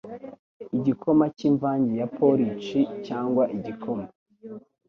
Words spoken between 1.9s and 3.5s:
ya Porici cyangwa